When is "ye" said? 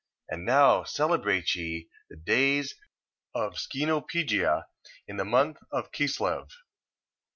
1.53-1.87